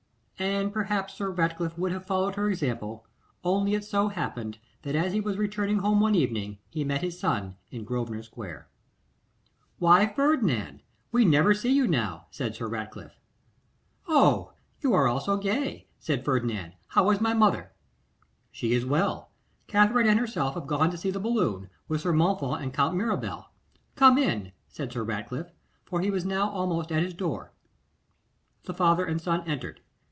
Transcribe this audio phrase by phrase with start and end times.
[0.43, 3.05] And perhaps Sir Ratcliffe would have followed her example,
[3.43, 7.19] only it so happened that as he was returning home one morning, he met his
[7.19, 8.67] son in Grosvenor square.
[9.77, 13.19] 'Why, Ferdinand, we never see you now,' said Sir Ratcliffe.
[14.07, 14.53] 'Oh!
[14.79, 16.73] you are all so gay,' said Ferdinand.
[16.87, 17.71] 'How is my mother?'
[18.51, 19.29] 'She is very well.
[19.67, 23.51] Katherine and herself have gone to see the balloon, with Lord Montfort and Count Mirabel.
[23.95, 25.51] Come in,' said Sir Ratcliffe,
[25.85, 27.53] for he was now almost at his door.
[28.63, 29.81] The father and son entered.